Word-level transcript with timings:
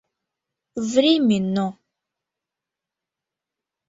Временно. 0.91 1.65